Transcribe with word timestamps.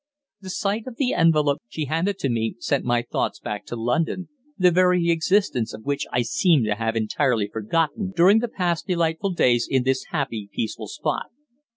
The 0.39 0.49
sight 0.49 0.87
of 0.87 0.95
the 0.95 1.13
envelope 1.13 1.61
she 1.69 1.85
handed 1.85 2.17
to 2.17 2.29
me 2.29 2.55
sent 2.57 2.83
my 2.83 3.03
thoughts 3.03 3.39
back 3.39 3.65
to 3.67 3.75
London, 3.75 4.29
the 4.57 4.71
very 4.71 5.11
existence 5.11 5.75
of 5.75 5.83
which 5.85 6.07
I 6.11 6.23
seemed 6.23 6.65
to 6.65 6.73
have 6.73 6.95
entirely 6.95 7.47
forgotten 7.53 8.11
during 8.15 8.39
the 8.39 8.47
past 8.47 8.87
delightful 8.87 9.29
days 9.33 9.67
in 9.69 9.83
this 9.83 10.05
happy, 10.05 10.49
peaceful 10.51 10.87
spot. 10.87 11.27